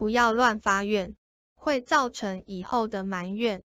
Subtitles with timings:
[0.00, 1.14] 不要乱发愿
[1.52, 3.62] 会造成以后的埋怨。